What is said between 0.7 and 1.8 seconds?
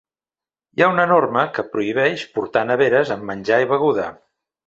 Hi ha una norma que